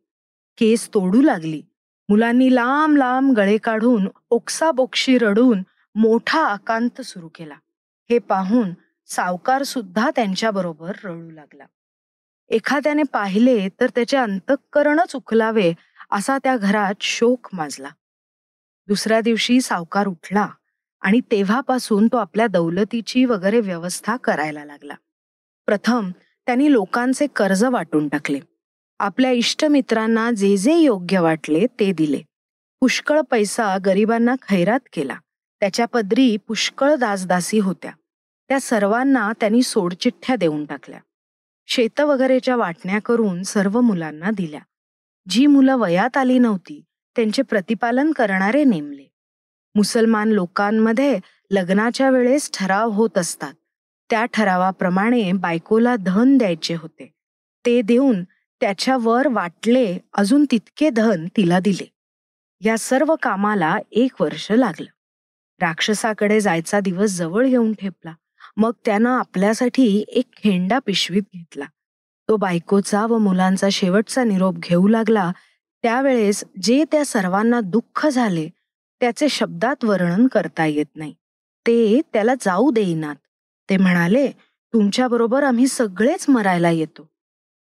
केस 0.58 0.90
तोडू 0.94 1.22
लागली. 1.22 1.62
मुलांनी 2.10 2.56
लांब 2.56 2.98
लांब 2.98 3.36
गळे 3.38 3.58
काढून 3.58 4.08
ओक्साबोक्षी 4.30 5.18
रडून 5.18 5.62
मोठा 5.96 6.46
आकांत 6.46 7.02
सुरू 7.02 7.28
केला. 7.28 7.56
हे 8.10 8.20
पाहून 8.20 8.70
सावकार 9.06 9.64
सुद्धा 9.64 10.10
त्यांच्याबरोबर 10.16 10.92
रडू 11.04 11.32
लागला. 11.32 11.66
एखाद्याने 12.50 13.04
पाहिले 13.04 13.70
तर 13.70 13.88
त्याचे 13.96 14.18
अंतःकरणच 14.18 15.16
उखलावे 15.16 15.74
असा 16.12 16.38
त्या 16.38 16.58
घरात 16.58 16.94
शोक 17.02 17.48
माजला. 17.54 17.90
दुसऱ्या 18.88 19.22
दिवशी 19.22 19.62
सावकार 19.62 20.08
उठला 20.08 20.48
आणि 21.02 21.20
तेव्हापासून 21.20 22.08
तो 22.08 22.18
आपल्या 22.18 22.48
दौलतीची 22.48 23.26
वगैरे 23.26 23.60
व्यवस्था 23.60 24.18
करायला 24.18 24.66
लागला. 24.66 24.94
प्रथम 25.65 26.12
त्यांनी 26.46 26.72
लोकांचे 26.72 27.27
कर्ज 27.27 27.63
वाटून 27.63 28.08
टाकले. 28.08 28.39
आपल्या 29.00 29.32
इष्टमित्रांना 29.32 30.32
जे 30.32 30.58
जे 30.58 30.74
योग्य 30.74 31.20
वाटले 31.20 31.65
ते 31.79 31.91
दिले. 31.91 32.22
पुष्कळ 32.79 33.22
पैसा 33.22 33.77
गरिबांना 33.86 34.36
खैरात 34.50 34.79
केला. 34.93 35.15
त्याच्या 35.60 35.86
पदरी 35.86 36.38
पुष्कळ 36.38 36.96
दासदासी 36.96 37.60
होत्या. 37.60 37.91
त्या 38.50 38.60
सर्वांना 38.60 39.32
त्यांनी 39.39 39.63
सोडचिठ्ठ्या 39.63 40.36
देऊन 40.36 40.65
टाकल्या. 40.65 41.00
शेत 41.67 42.01
वगैरेच्या 42.01 42.55
वाटण्या 42.55 43.00
करून 43.01 43.43
सर्व 43.43 43.82
मुलांना 43.82 44.32
दिल्या. 44.32 44.60
जी 45.29 45.46
मुलं 45.46 45.75
वयात 45.75 46.17
आली 46.17 46.39
नव्हती 46.39 46.84
त्यांचे 47.15 47.41
प्रतिपालन 47.41 48.12
करणारे 48.12 48.63
नेमले. 48.63 49.03
मुसलमान 49.75 50.29
लोकांमध्ये 50.29 51.20
लग्नाच्या 51.51 52.10
वेळेस 52.10 52.51
ठराव 52.53 52.89
होत 52.89 53.17
असतात. 53.17 53.53
त्या 54.13 54.25
ठरावाप्रमाणे 54.25 55.32
बायकोला 55.32 55.96
धन 55.96 56.38
द्यायचे 56.38 56.75
होते. 56.75 57.13
ते 57.65 57.82
देऊन 57.82 58.24
त्याच्यावर 58.62 59.27
वाटले 59.27 59.98
अजून 60.13 60.46
तितके 60.51 60.89
धन 60.89 61.27
तिला 61.38 61.60
दिले. 61.60 61.91
या 62.62 62.77
सर्व 62.77 63.15
कामाला 63.22 63.77
एक 63.91 64.22
वर्ष 64.22 64.51
लागलं. 64.51 64.89
राक्षसाकडे 65.62 66.39
जायचा 66.39 66.79
दिवस 66.79 67.17
जवळ 67.17 67.46
येऊन 67.46 67.74
ठेपला. 67.74 68.13
मग 68.58 68.72
त्यानं 68.86 69.10
आपल्यासाठी 69.10 70.05
एक 70.08 70.25
खेंडा 70.38 70.79
पिशवीत 70.86 71.24
घेतला. 71.34 71.65
तो 72.29 72.36
बायकोचा 72.36 73.05
व 73.05 73.17
मुलांचा 73.17 73.70
शेवटचा 73.70 74.24
निरोप 74.24 74.55
घेऊ 74.55 74.88
लागला. 74.88 75.32
त्यावेळेस 75.84 76.43
जे 76.62 76.84
त्या 76.91 77.05
सर्वांना 77.05 77.62
दुःख 77.62 78.08
झाले 78.08 78.50
त्याचे 79.00 79.29
शब्दात 79.29 79.86
वर्णन 79.86 80.27
करता 80.27 80.65
येत 80.65 80.96
नाही. 80.96 81.13
ते 81.67 82.01
त्याला 82.13 82.34
जाऊ 82.41 82.72
देईनात. 82.72 83.15
ते 83.70 83.77
म्हणाले 83.77 84.27
तुमच्याबरोबर 84.74 85.43
आम्ही 85.43 85.67
सगळेच 85.67 86.25
मरायला 86.29 86.70
येतो. 86.70 87.10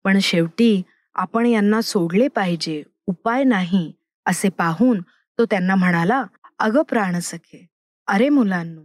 पण 0.05 0.19
शेवटी 0.19 0.83
आपण 1.15 1.47
यांना 1.47 1.81
सोडले 1.81 2.29
पाहिजे 2.29 2.83
उपाय 3.07 3.45
नाही 3.45 3.93
असे 4.27 4.49
पाहून 4.49 5.01
तो 5.39 5.45
त्यांना 5.45 5.75
म्हणाला 5.75 6.25
अगं 6.59 6.83
प्राणसखे 6.83 7.67
अरे 8.07 8.29
मुलांनो 8.29 8.83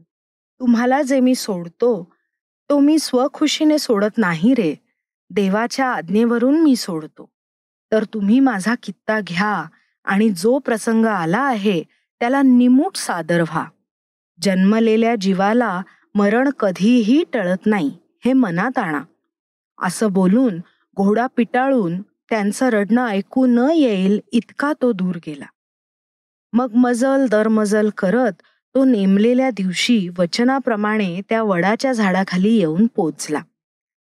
तुम्हाला 0.59 1.01
जे 1.01 1.19
मी 1.19 1.35
सोडतो 1.35 1.91
तो 2.69 2.79
मी 2.79 2.99
स्वखुशीने 2.99 3.77
सोडत 3.79 4.17
नाही 4.17 4.53
रे. 4.53 4.73
देवाच्या 5.29 5.87
आज्ञेवरून 5.93 6.61
मी 6.63 6.75
सोडतो. 6.75 7.29
तर 7.91 8.03
तुम्ही 8.03 8.39
माझा 8.39 8.75
कित्ता 8.83 9.19
घ्या 9.19 9.65
आणि 10.05 10.29
जो 10.29 10.57
प्रसंग 10.59 11.05
आला 11.05 11.39
आहे 11.39 11.81
त्याला 12.21 12.41
निमूट 12.41 12.97
सादर 12.97 13.41
व्हा. 13.41 13.65
जन्मलेल्या 14.39 15.15
जीवाला 15.15 15.81
मरण 16.15 16.49
कधीही 16.49 17.23
टळत 17.33 17.65
नाही 17.65 17.97
हे 18.25 18.33
मनात 18.33 18.77
आणा. 18.77 19.01
असं 19.81 20.11
बोलून 20.11 20.57
घोडा 20.97 21.27
पिटाळून 21.27 22.01
त्यांचं 22.01 22.69
रडणं 22.69 23.07
ऐकू 23.07 23.45
न 23.45 23.69
येईल 23.75 24.19
इतका 24.31 24.73
तो 24.81 24.91
दूर 24.91 25.15
गेला. 25.15 25.45
मग 26.53 26.73
मजल 26.75 27.25
दरमजल 27.27 27.89
करत 27.97 28.41
तो 28.75 28.83
नेमलेल्या 28.85 29.49
दिवशी 29.49 30.09
वचनाप्रमाणे 30.17 31.21
त्या 31.29 31.43
वडाच्या 31.43 31.91
झाडाखाली 31.91 32.49
येऊन 32.49 32.87
पोचला 32.87 33.41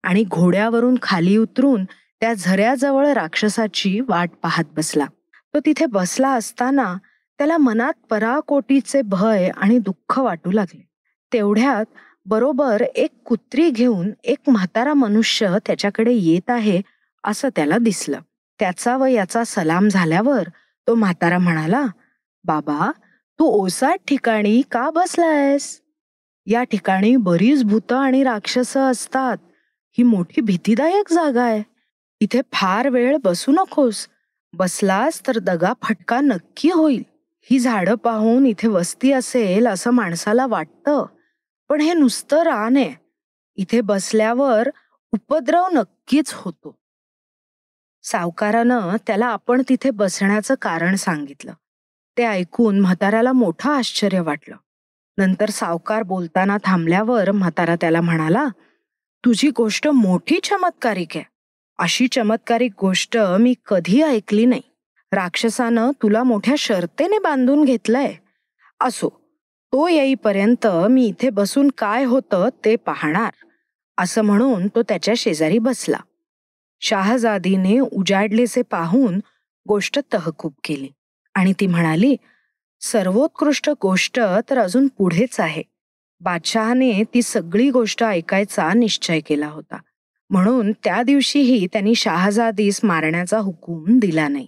आणि 0.03 0.23
घोड्यावरून 0.23 0.95
खाली 1.01 1.37
उतरून 1.37 1.83
त्या 2.19 2.33
झऱ्याजवळ 2.33 3.07
राक्षसाची 3.07 3.99
वाट 3.99 4.29
पाहत 4.43 4.63
बसला. 4.77 5.05
तो 5.53 5.59
तिथे 5.59 5.85
बसला 5.85 6.29
असताना 6.29 6.95
त्याला 7.37 7.57
मनात 7.57 7.93
पराकोटीचे 8.09 9.01
भय 9.01 9.49
आणि 9.57 9.77
दुःख 9.77 10.19
वाटू 10.19 10.51
लागले. 10.51 10.92
तेवढ्यात 11.33 11.85
बरोबर 12.25 12.81
एक 12.95 13.09
कुत्री 13.25 13.69
घेऊन 13.69 14.11
एक 14.23 14.37
म्हातारा 14.47 14.93
मनुष्य 14.93 15.57
त्याच्याकडे 15.65 16.11
येत 16.13 16.49
आहे 16.49 16.81
असं 17.23 17.49
त्याला 17.55 17.77
दिसलं. 17.77 18.19
त्याचा 18.59 18.97
व 18.97 19.05
याचा 19.05 19.43
सलाम 19.43 19.87
झाल्यावर 19.87 20.43
तो 20.87 20.95
म्हातारा 20.95 21.37
म्हणाला 21.37 21.85
बाबा 22.43 22.91
तू 23.39 23.45
ओसाट 23.45 23.99
ठिकाणी 24.07 24.61
का 24.71 24.89
बसलायस? 24.89 25.81
या 26.45 26.63
ठिकाणी 26.63 27.15
बरीच 27.15 27.63
भूत 27.63 27.91
आणि 27.91 28.23
राक्षस 28.23 28.77
असतात. 28.77 29.37
ही 29.97 30.03
मोठी 30.03 30.41
भीतीदायक 30.41 31.13
जागा 31.13 31.43
आहे. 31.43 31.63
इथे 32.19 32.41
फार 32.53 32.89
वेळ 32.89 33.17
बसू 33.23 33.51
नकोस. 33.51 34.07
बसलास 34.53 35.27
तर 35.27 35.39
दगा 35.39 35.73
फटका 35.81 36.21
नक्की 36.21 36.69
होईल. 36.71 37.03
ही 37.51 37.59
झाडं 37.59 37.95
पाहून 37.95 38.45
इथे 38.45 38.67
वस्ती 38.67 39.11
असेल 39.11 39.67
असं 39.67 39.91
माणसाला 39.91 40.45
वाटतं. 40.47 41.05
पण 41.69 41.81
हे 41.81 41.93
नुसतं 41.93 42.43
रान 42.43 42.77
आहे. 42.77 42.93
इथे 43.55 43.81
बसल्यावर 43.81 44.69
उपद्रव 45.11 45.67
नक्कीच 45.73 46.31
होतो. 46.33 46.79
सावकारानं 48.03 48.95
त्याला 49.07 49.25
आपण 49.25 49.61
तिथे 49.69 49.89
बसण्याचं 49.89 50.55
कारण 50.61 50.95
सांगितलं. 50.95 51.53
ते 52.17 52.23
ऐकून 52.23 52.79
म्हाताऱ्याला 52.79 53.31
मोठं 53.31 53.71
आश्चर्य 53.71 54.19
वाटलं. 54.19 54.55
नंतर 55.17 55.49
सावकार 55.49 56.03
बोलताना 56.03 56.57
थांबल्यावर 56.63 57.31
म्हातारा 57.31 57.75
त्याला 57.75 58.01
म्हणाला 58.01 58.47
तुझी 59.25 59.49
गोष्ट 59.49 59.87
मोठी 59.87 60.39
चमत्कारिक 60.43 61.07
आहे. 61.15 61.25
अशी 61.77 62.07
चमत्कारिक 62.07 62.71
गोष्ट 62.81 63.17
मी 63.17 63.53
कधी 63.65 64.01
ऐकली 64.01 64.45
नाही. 64.45 64.61
राक्षसानं 65.11 65.91
तुला 65.91 66.23
मोठ्या 66.23 66.55
शर्तेने 66.57 67.19
बांधून 67.19 67.65
घेतलंय. 67.65 68.15
असो 68.79 69.22
तो 69.73 69.87
येईपर्यंत 69.87 70.67
मी 70.89 71.05
इथे 71.05 71.29
बसून 71.29 71.69
काय 71.77 72.03
होतं 72.03 72.49
ते 72.65 72.75
पाहणार 72.75 73.31
असं 73.97 74.21
म्हणून 74.21 74.67
तो 74.67 74.81
त्याच्या 74.81 75.13
शेजारी 75.17 75.57
बसला. 75.59 75.97
शाहजादीने 76.79 77.79
उजाडलेसे 77.79 78.61
पाहून 78.61 79.19
गोष्ट 79.67 79.99
तहकूब 80.13 80.51
केली 80.63 80.87
आणि 81.33 81.53
ती 81.59 81.67
म्हणाली 81.67 82.15
सर्वोत्कृष्ट 82.81 83.69
गोष्ट 83.81 84.19
तर 84.49 84.57
अजून 84.57 84.87
पुढेच 84.87 85.39
आहे. 85.39 85.63
बादशहाने 86.21 87.03
ती 87.13 87.21
सगळी 87.21 87.69
गोष्ट 87.71 88.03
ऐकायचा 88.03 88.73
निश्चय 88.73 89.19
केला 89.19 89.47
होता. 89.47 89.77
म्हणून 90.29 90.71
त्या 90.71 91.03
दिवशीही 91.03 91.67
त्यांनी 91.67 91.95
शाहजादीस 91.95 92.79
मारण्याचा 92.83 93.37
हुकूम 93.37 93.99
दिला 93.99 94.27
नाही. 94.27 94.47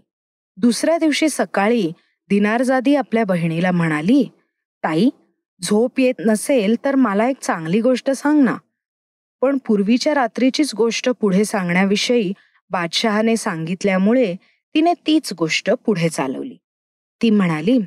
दुसऱ्या 0.57 0.97
दिवशी 0.97 1.29
सकाळी 1.29 1.91
दिनारजादी 2.29 2.95
आपल्या 2.95 3.23
बहिणीला 3.23 3.71
म्हणाली 3.71 4.29
ताई 4.85 5.09
झोप 5.61 5.99
येत 5.99 6.13
नसेल 6.25 6.75
तर 6.85 6.95
मला 6.95 7.27
एक 7.29 7.39
चांगली 7.41 7.81
गोष्ट 7.81 8.11
सांग 8.11 8.43
ना. 8.43 8.57
पण 9.41 9.57
पूर्वीच्या 9.57 10.13
रात्रीचीच 10.13 10.73
गोष्ट 10.73 11.09
पुढे 11.09 11.45
सांगण्याविषयी 11.45 12.33
बादशहाने 12.69 13.37
सांगितल्यामुळे 13.37 14.35
तिने 14.73 14.93
तीच 15.07 15.33
गोष्ट 15.33 15.71
पुढे 15.85 16.09
चालवली. 16.09 16.57
ती 17.21 17.29
म्हणाली 17.29 17.79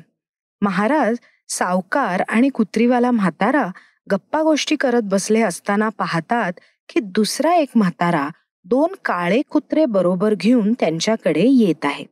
महाराज 0.61 1.17
सावकार 1.49 2.23
आणि 2.29 2.49
कुत्रीवाला 2.49 3.11
म्हातारा 3.11 3.67
गप्पा 4.11 4.41
गोष्टी 4.41 4.75
करत 4.75 5.01
बसले 5.03 5.41
असताना 5.41 5.89
पाहतात 5.89 6.53
की 6.89 6.99
दुसरा 6.99 7.55
एक 7.55 7.69
म्हातारा 7.75 8.29
दोन 8.65 8.95
काळे 9.05 9.41
कुत्रे 9.41 9.85
बरोबर 9.85 10.33
घेऊन 10.33 10.73
त्यांच्याकडे 10.73 11.45
येत 11.47 11.85
आहे. 11.85 12.05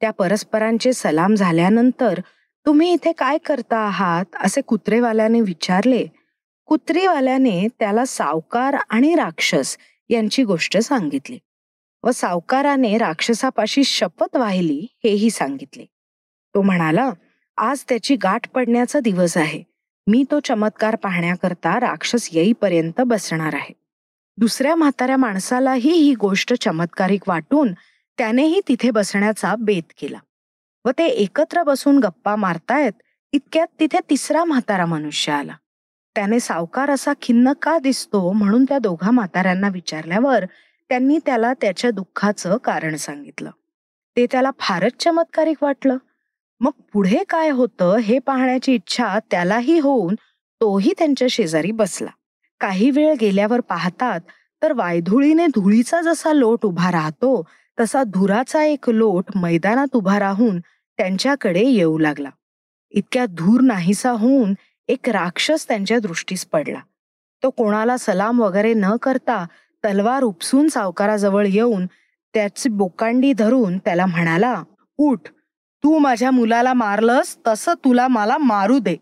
त्या 0.00 0.10
परस्परांचे 0.10 0.92
सलाम 0.92 1.34
झाल्यानंतर 1.34 2.20
तुम्ही 2.66 2.92
इथे 2.92 3.12
काय 3.12 3.38
करता 3.38 3.78
आहात? 3.78 4.24
असे 4.34 4.60
कुत्रेवाल्याने 4.60 5.40
विचारले. 5.40 6.06
कुत्रीवाल्याने 6.66 7.66
त्याला 7.78 8.04
सावकार 8.04 8.76
आणि 8.90 9.14
राक्षस 9.14 9.76
यांची 10.08 10.44
गोष्ट 10.44 10.78
सांगितली 10.78 11.38
व 12.04 12.10
सावकाराने 12.10 12.96
राक्षसापाशी 12.98 13.84
शपथ 13.84 14.36
वाहिली 14.36 14.86
हेही 15.04 15.30
सांगितले. 15.30 15.84
तो 16.54 16.62
म्हणाला 16.62 17.10
आज 17.56 17.84
त्याची 17.88 18.16
गाठ 18.16 18.48
पडण्याचा 18.48 19.00
दिवस 19.00 19.36
आहे. 19.36 19.62
मी 20.06 20.24
तो 20.30 20.40
चमत्कार 20.40 20.96
पाहण्याकरता 20.96 21.80
राक्षस 21.80 22.28
येईपर्यंत 22.32 23.00
बसणार 23.00 23.54
आहे. 23.54 23.74
दुसऱ्या 24.38 24.74
म्हाताऱ्या 24.74 25.16
माणसालाही 25.16 25.90
ही 25.90 26.14
गोष्ट 26.14 26.54
चमत्कारिक 26.54 27.28
वाटून 27.28 27.72
त्यानेही 28.18 28.60
तिथे 28.68 28.90
बसण्याचा 28.90 29.54
बेत 29.58 29.92
केला. 30.00 30.18
व 30.86 30.90
ते 30.98 31.06
एकत्र 31.06 31.62
बसून 31.62 31.98
गप्पा 31.98 32.36
मारतायत 32.36 32.92
इतक्यात 33.32 33.66
तिथे 33.80 33.98
तिसरा 34.10 34.44
म्हातारा 34.44 34.86
मनुष्य 34.86 35.32
आला. 35.32 35.52
त्याने 36.14 36.40
सावकार 36.40 36.90
असा 36.90 37.12
खिन्न 37.22 37.52
का 37.52 37.78
दिसतो 37.78 38.32
म्हणून 38.32 38.64
त्या 38.64 38.78
दोघा 38.78 39.10
म्हाताऱ्यांना 39.10 39.68
विचारल्यावर 39.68 40.44
त्यांनी 40.88 41.18
त्याला 41.26 41.52
त्याच्या 41.54 41.90
दुःखाचं 41.90 42.56
कारण 42.56 42.96
सांगितलं. 42.96 43.50
ते 44.16 44.26
त्याला 44.26 44.50
फारच 44.58 44.92
चमत्कारिक 45.00 45.56
वाटलं. 45.62 45.96
मग 46.60 46.70
पुढे 46.92 47.24
काय 47.28 47.50
होतं 47.50 47.96
हे 47.96 48.18
पाहण्याची 48.18 48.74
इच्छा 48.74 49.18
त्यालाही 49.30 49.78
होऊन 49.78 50.14
तोही 50.60 50.92
त्यांच्या 50.98 51.28
शेजारी 51.30 51.72
बसला. 51.72 52.10
काही 52.60 52.90
वेळ 52.90 53.14
गेल्यावर 53.20 53.60
पाहतात 53.60 54.20
तर 54.62 54.72
वायधुळीने 54.72 55.46
धुळीचा 55.46 56.02
जसा 56.02 56.32
लोट 56.32 56.66
उभा 56.66 56.92
राहतो 56.92 57.42
तसा 57.80 58.02
धुराचा 58.02 58.64
एक 58.64 58.90
लोट 58.90 59.36
मैदानात 59.36 59.96
उभा 59.96 60.18
राहून 60.18 60.60
त्यांच्याकडे 60.98 61.64
येऊ 61.64 61.98
लागला. 61.98 62.30
इतक्या 62.90 63.24
धूर 63.26 63.60
नाहीसा 63.60 64.10
होऊन 64.10 64.54
एक 64.88 65.08
राक्षस 65.08 65.66
त्यांच्या 65.68 65.98
दृष्टीस 65.98 66.44
पडला. 66.46 66.80
तो 67.42 67.50
कोणाला 67.50 67.96
सलाम 67.96 68.40
वगैरे 68.40 68.72
न 68.74 68.96
करता 68.96 69.44
तलवार 69.84 70.22
उपसून 70.22 70.68
सावकाराजवळ 70.68 71.46
येऊन 71.46 71.86
त्याची 72.34 72.68
बोकांडी 72.68 73.32
धरून 73.32 73.78
त्याला 73.78 74.06
म्हणाला 74.06 74.62
उठ 74.98 75.28
तू 75.84 75.98
माझ्या 75.98 76.30
मुलाला 76.30 76.72
मारलंस 76.72 77.36
तसं 77.46 77.74
तुला 77.74 78.06
मला 78.08 78.36
मारू 78.38 78.78
दे. 78.78 78.96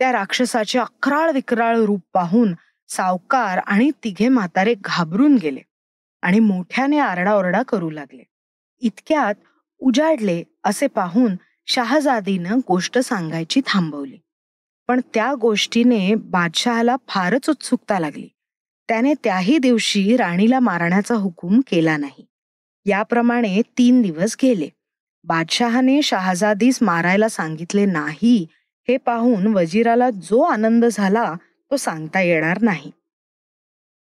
त्या 0.00 0.12
राक्षसाचे 0.12 0.78
अकराळ 0.78 1.30
विक्राळ 1.32 1.78
रूप 1.78 2.00
पाहून 2.12 2.54
सावकार 2.88 3.58
आणि 3.58 3.90
तिघे 4.04 4.28
म्हातारे 4.28 4.74
घाबरून 4.80 5.36
गेले 5.36 5.60
आणि 6.22 6.38
मोठ्याने 6.40 6.98
आरडाओरडा 6.98 7.62
करू 7.62 7.90
लागले. 7.90 8.22
इतक्यात 8.82 9.34
उजाडले 9.80 10.42
असे 10.68 10.86
पाहून 10.86 11.36
शहाजादीनं 11.66 12.58
गोष्ट 12.68 12.98
सांगायची 12.98 13.60
थांबवली. 13.66 14.18
पण 14.88 15.00
त्या 15.14 15.34
गोष्टीने 15.34 16.14
बादशहाला 16.14 16.96
फारच 17.08 17.50
उत्सुकता 17.50 17.98
लागली. 17.98 18.28
त्याने 18.88 19.14
त्याही 19.24 19.58
दिवशी 19.58 20.16
राणीला 20.16 20.60
मारण्याचा 20.60 21.14
हुकूम 21.14 21.60
केला 21.60 21.96
नाही. 21.96 22.26
याप्रमाणे 22.84 23.62
तीन 23.78 24.02
दिवस 24.02 24.36
गेले. 24.42 24.68
बादशहाने 25.24 26.02
शहाजादीस 26.02 26.82
मारायला 26.82 27.28
सांगितले 27.28 27.84
नाही 27.84 28.46
हे 28.88 28.96
पाहून 28.96 29.46
वजीराला 29.46 30.10
जो 30.10 30.40
आनंद 30.40 30.84
झाला 30.84 31.34
तो 31.70 31.76
सांगता 31.76 32.20
येणार 32.20 32.62
नाही. 32.62 32.90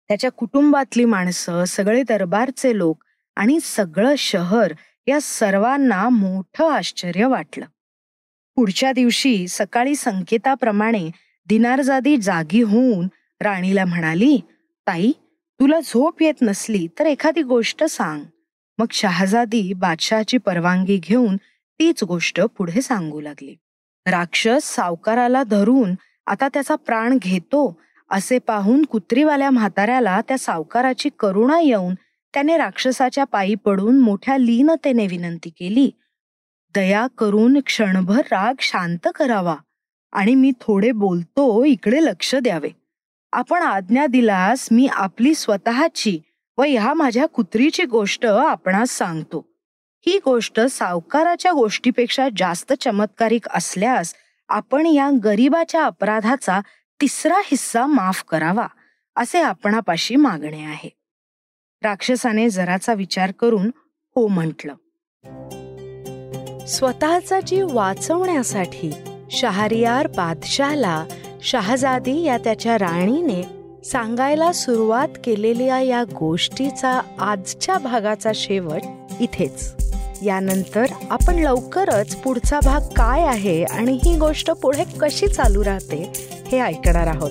त्याच्या 0.09 0.31
कुटुंबातली 0.31 1.05
माणसं 1.05 1.65
सगळे 1.65 2.03
दरबारचे 2.03 2.79
लोक 2.79 3.05
आणि 3.37 3.59
सगळं 3.63 4.15
शहर 4.19 4.73
या 5.07 5.21
सर्वांना 5.21 6.09
मोठं 6.09 6.71
आश्चर्य 6.73 7.27
वाटलं. 7.27 7.65
पुढच्या 8.57 8.93
दिवशी 8.93 9.49
सकाळी 9.49 9.95
संकेताप्रमाणे 9.97 11.11
दिनारजादी 11.47 12.17
जागी 12.17 12.63
होऊन 12.63 13.09
राणीला 13.41 13.85
म्हणाली 13.85 14.41
ताई 14.87 15.13
तुला 15.61 15.81
झोप 15.81 16.23
येत 16.23 16.43
नसली 16.43 16.87
तर 16.99 17.07
एखादी 17.07 17.43
गोष्ट 17.43 17.85
सांग. 17.85 18.25
मग 18.79 18.87
शहाजादी 18.91 19.73
बादशहाची 19.73 20.39
परवानगी 20.39 20.99
घेऊन 21.03 21.37
तीच 21.79 22.03
गोष्ट 22.03 22.41
पुढे 22.41 22.81
सांगू 22.81 23.21
लागली. 23.21 23.57
राक्षस 24.07 24.65
सावकाराला 24.65 25.43
धरून 25.43 25.95
आता 26.27 26.49
त्याचा 26.49 26.75
प्राण 26.75 27.19
घेतो 27.23 27.81
असे 28.11 28.39
पाहून 28.39 28.85
कुत्रीवाल्या 28.85 29.51
म्हाताऱ्याला 29.51 30.21
त्या 30.21 30.39
सावकाराची 30.39 31.09
करुणा 31.19 31.61
येऊन 31.61 31.95
त्याने 32.35 32.57
राक्षसाच्या 32.57 33.25
पायी 33.25 33.55
पडून 33.55 33.99
मोठ्या 33.99 34.37
लीनतेने 34.39 35.07
विनंती 35.07 35.51
केली 35.51 35.91
दया 36.75 37.07
करून 37.19 37.61
क्षणभर 37.67 38.19
राग 38.19 38.55
शांत 38.61 39.09
करावा 39.15 39.57
आणि 40.13 40.35
मी 40.35 40.53
थोडे 40.61 40.93
बोलतो 40.93 41.65
इकडे 41.65 42.05
लक्ष 42.05 42.35
द्यावे. 42.35 42.71
आपण 43.33 43.63
आज्ञा 43.63 44.07
दिलास 44.07 44.69
मी 44.73 44.87
आपली 44.87 45.35
स्वतःची 45.35 46.19
व 46.59 46.63
ह्या 46.63 46.95
माझ्या 46.95 47.27
कुत्रीची 47.27 47.85
गोष्ट 47.85 48.27
आपणास 48.27 48.91
सांगतो. 48.91 49.47
ही 50.07 50.19
गोष्ट 50.25 50.61
सावकाराच्या 50.61 51.53
गोष्टीपेक्षा 51.53 52.29
जास्त 52.37 52.73
चमत्कारिक 52.73 53.49
असल्यास 53.49 54.15
आपण 54.49 54.87
या 54.87 55.11
गरीबाच्या 55.25 55.85
अपराधाचा 55.85 56.61
तिसरा 57.01 57.39
हिस्सा 57.45 57.87
माफ 57.87 58.25
करावा 58.25 58.67
असे 59.17 59.41
आपणापाशी 59.41 60.17
मागणे 60.17 60.65
आहे. 60.65 61.00
राक्षसाने 61.85 62.51
जराचा 62.51 62.95
विचार 62.95 63.31
करून 63.31 63.71
हो 64.17 64.27
म्हटलं. 64.27 64.75
स्वतःचा 66.67 67.41
जीव 67.41 67.69
वाचवण्यासाठी 67.73 68.93
शहरियार 69.31 70.07
बादशाहला 70.07 71.05
शहाजादी 71.43 72.23
या 72.23 72.39
त्याच्या 72.39 72.79
राणीने 72.79 73.43
सांगायला 73.85 74.53
सुरुवात 74.53 75.09
केलेल्या 75.25 75.81
या 75.81 76.05
गोष्टीचा 76.05 77.01
आजच्या 77.19 77.79
भागाचा 77.79 78.31
शेवट 78.35 78.81
इथेच. 79.21 79.75
यानंतर 80.23 80.85
आपण 81.11 81.35
लवकरच 81.35 82.17
पुढचा 82.17 82.61
भाग 82.65 82.81
काय 82.81 83.23
आहे 83.23 83.65
आणि 83.65 83.99
ही 84.05 84.17
गोष्ट 84.19 84.51
पुढे 84.51 84.85
कशी 85.01 85.29
चालू 85.29 85.65
राहते 85.65 86.13
हे 86.47 86.61
ऐकणार 86.61 87.07
आहोत. 87.07 87.31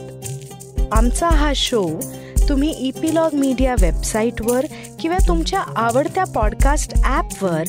आमचा 0.91 1.27
हा 1.27 1.51
शो 1.55 1.87
तुम्ही 2.49 2.71
इपिलॉग 2.71 3.33
मीडिया 3.33 3.75
वेबसाईटवर 3.81 4.65
किंवा 4.99 5.17
तुमच्या 5.27 5.59
आवडत्या 5.75 6.23
पॉडकास्ट 6.23 6.93
ॲपवर 7.03 7.63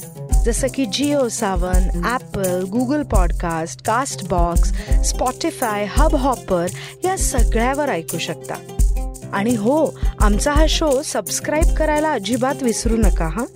जसं 0.44 0.68
की 0.74 0.86
Jio 0.86 1.28
Saavn 1.28 2.04
Apple 2.04 2.64
Google 2.64 3.02
podcast 3.02 3.82
Castbox 4.28 4.72
Spotify 5.08 5.86
hub 5.90 6.14
hopper 6.16 6.66
या 7.04 7.18
सगळ्यावर 7.18 7.88
ऐकू 7.88 8.18
शकता. 8.18 8.54
आणि 9.32 9.54
हो 9.54 9.98
आमचा 10.20 10.52
हा 10.52 10.66
शो 10.68 11.02
सबस्क्राईब 11.04 11.74
करायला 11.74 12.12
अजिबात 12.12 12.62
विसरू 12.62 12.96
नका 12.96 13.26
हां? 13.26 13.46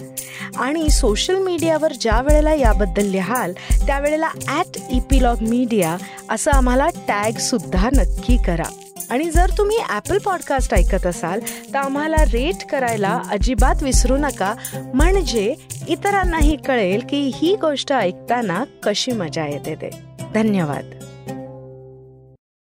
आणि 0.56 0.90
सोशल 0.90 1.36
मीडियावर 1.36 1.92
ज्या 2.00 2.20
वेळेला 2.20 2.54
याबद्दल 2.54 3.06
लिहाल 3.06 3.52
त्यावेळेला 3.86 4.28
ॲट 4.48 4.78
इपिलॉग 4.90 5.36
मीडिया 5.40 5.96
असं 6.30 6.50
आम्हाला 6.50 6.88
टॅगसुद्धा 7.08 7.88
नक्की 7.96 8.36
करा. 8.36 8.83
आणि 9.10 9.30
जर 9.30 9.50
तुम्ही 9.58 9.78
ॲपल 9.88 10.18
पॉडकास्ट 10.18 10.74
ऐकत 10.74 11.06
असाल 11.06 11.40
तर 11.40 11.76
आम्हाला 11.76 12.16
रेट 12.16 12.66
करायला 12.66 13.22
अजिबात 13.30 13.82
विसरू 13.82 14.16
नका. 14.16 14.54
म्हणजे 14.94 15.54
इतरांनाही 15.88 16.56
कळेल 16.56 17.02
की 17.08 17.30
ही 17.34 17.56
गोष्ट 17.56 17.92
ऐकताना 17.92 18.64
कशी 18.82 19.12
मजा 19.12 19.46
येते 19.46 19.74
ते. 19.74 19.90
धन्यवाद. 20.34 20.84